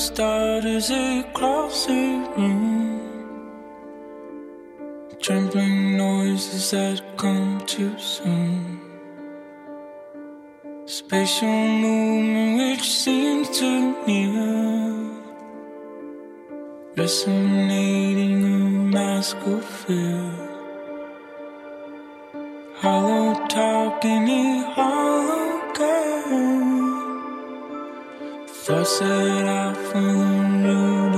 [0.00, 3.02] Start as it crosses room.
[5.20, 8.80] Trembling noises that come too soon.
[10.86, 11.48] Spatial
[11.84, 15.20] movement which seems too near.
[16.96, 18.58] Resonating a
[18.96, 20.19] mask of fear.
[28.70, 31.09] Toss set out for the new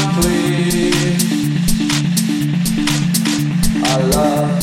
[0.00, 0.94] complete.
[3.90, 4.62] Our love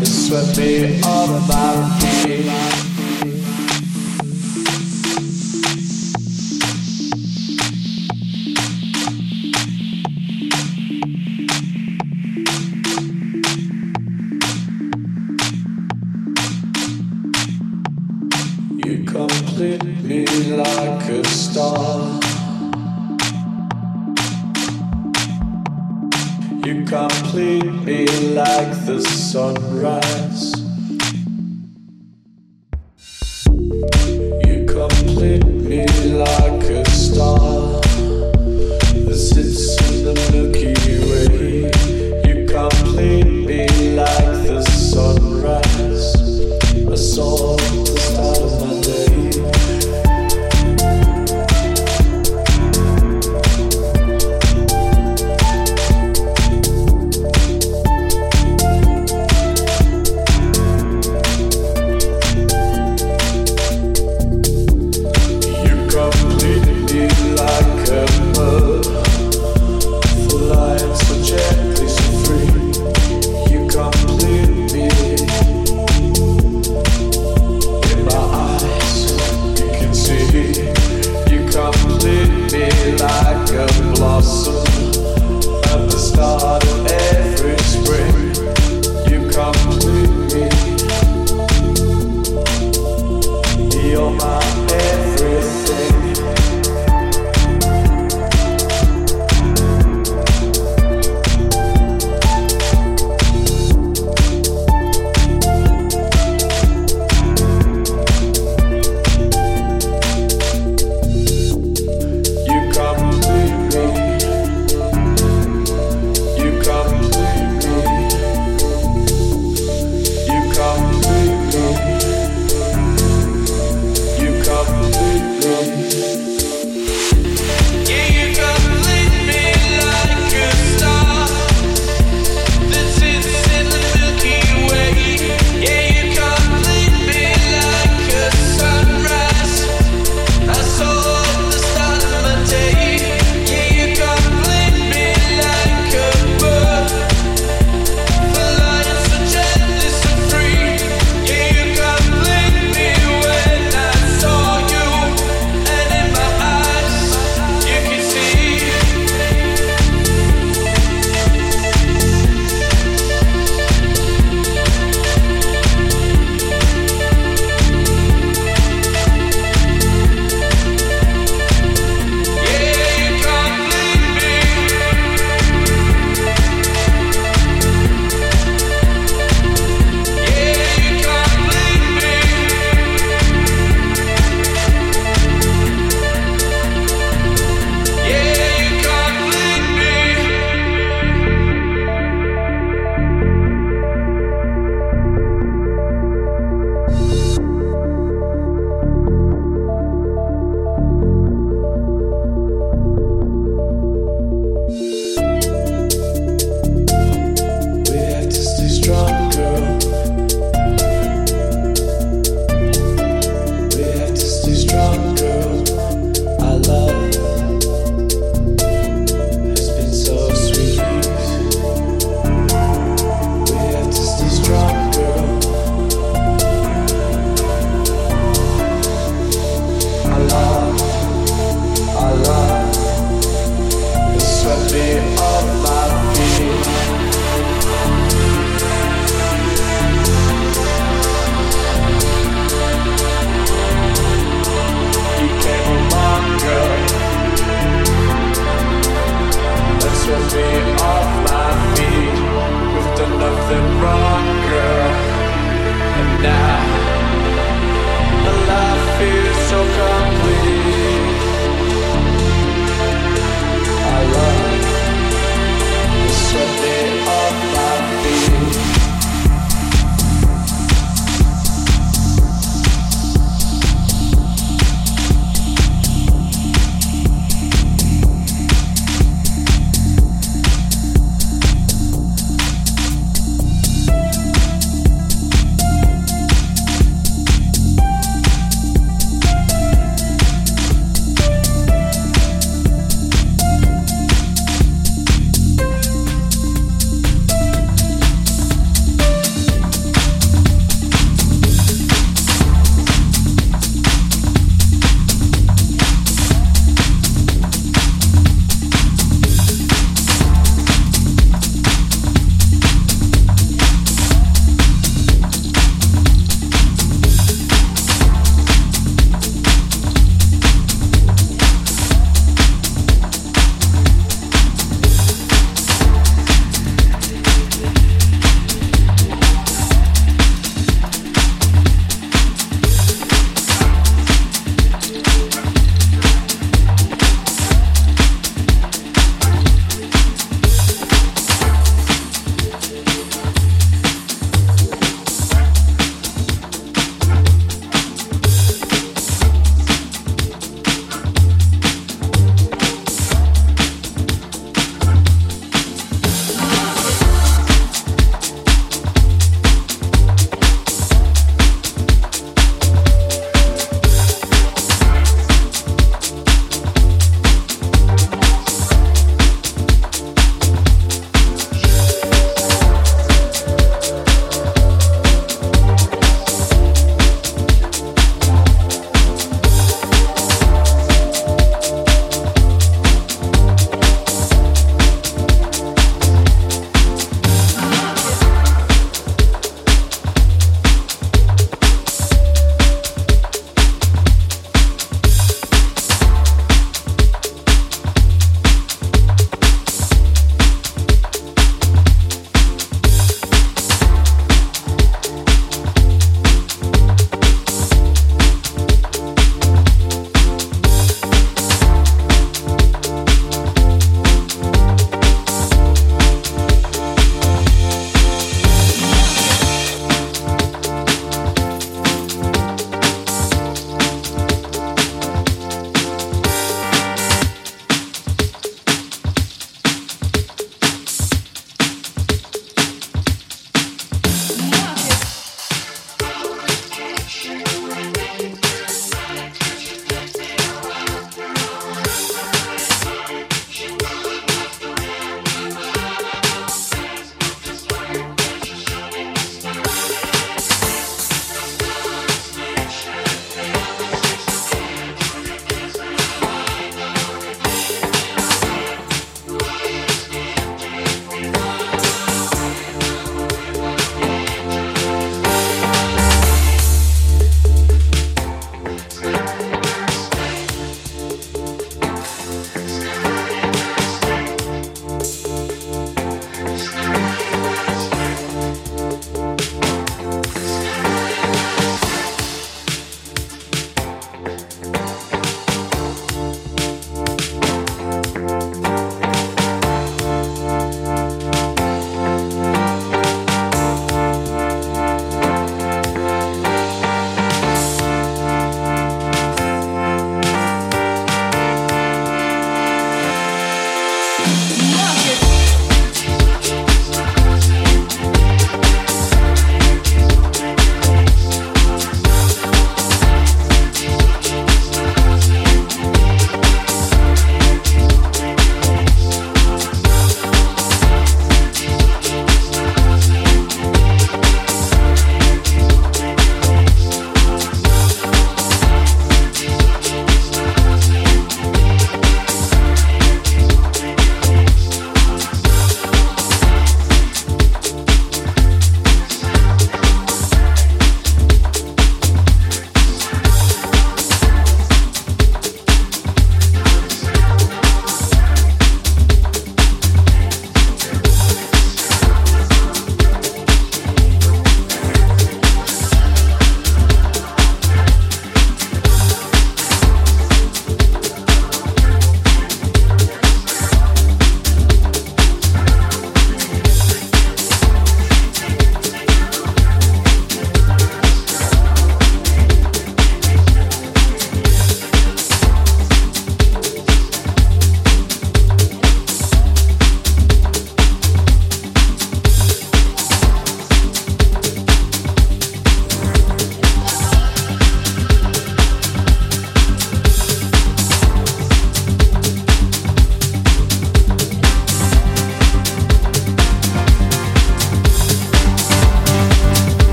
[0.00, 1.00] has swept me